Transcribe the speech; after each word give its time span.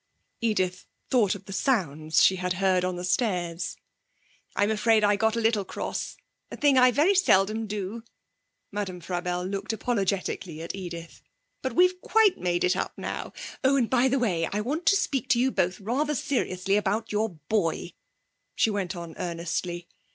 (Edith 0.41 0.87
thought 1.11 1.35
of 1.35 1.45
the 1.45 1.53
sounds 1.53 2.23
she 2.23 2.37
had 2.37 2.53
heard 2.53 2.83
on 2.83 2.95
the 2.95 3.03
stairs.) 3.03 3.77
'I'm 4.55 4.71
afraid 4.71 5.03
I 5.03 5.15
got 5.15 5.35
a 5.35 5.39
little 5.39 5.63
cross. 5.63 6.17
A 6.49 6.57
thing 6.57 6.75
I 6.75 6.89
very 6.89 7.13
seldom 7.13 7.67
do.' 7.67 8.03
Madame 8.71 8.99
Frabelle 8.99 9.45
looked 9.45 9.73
apologetically 9.73 10.59
at 10.63 10.73
Edith. 10.73 11.21
'But 11.61 11.73
we've 11.73 12.01
quite 12.01 12.39
made 12.39 12.63
it 12.63 12.75
up 12.75 12.97
now! 12.97 13.31
Oh, 13.63 13.75
and 13.75 13.87
by 13.91 14.07
the 14.07 14.17
way, 14.17 14.49
I 14.51 14.59
want 14.59 14.87
to 14.87 14.95
speak 14.95 15.29
to 15.29 15.39
you 15.39 15.51
both 15.51 15.79
rather 15.79 16.15
seriously 16.15 16.77
about 16.77 17.11
your 17.11 17.29
boy,' 17.29 17.93
she 18.55 18.71
went 18.71 18.95
on 18.95 19.13
earnestly. 19.19 19.87